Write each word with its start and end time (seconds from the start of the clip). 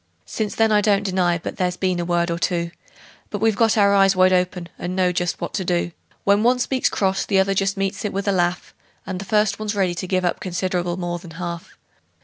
Since 0.25 0.55
then 0.55 0.71
I 0.71 0.81
don't 0.81 1.03
deny 1.03 1.37
but 1.37 1.57
there's 1.57 1.77
been 1.77 1.99
a 1.99 2.05
word 2.05 2.31
or 2.31 2.39
two; 2.39 2.71
But 3.29 3.39
we've 3.39 3.55
got 3.55 3.77
our 3.77 3.93
eyes 3.93 4.15
wide 4.15 4.33
open, 4.33 4.67
and 4.79 4.95
know 4.95 5.11
just 5.11 5.39
what 5.39 5.53
to 5.53 5.63
do: 5.63 5.91
When 6.23 6.41
one 6.41 6.57
speaks 6.57 6.89
cross 6.89 7.23
the 7.23 7.37
other 7.37 7.53
just 7.53 7.77
meets 7.77 8.03
it 8.03 8.11
with 8.11 8.27
a 8.27 8.31
laugh, 8.31 8.73
And 9.05 9.19
the 9.21 9.25
first 9.25 9.59
one's 9.59 9.75
ready 9.75 9.93
to 9.93 10.07
give 10.07 10.25
up 10.25 10.39
considerable 10.39 10.97
more 10.97 11.19
than 11.19 11.29
half. 11.37 11.77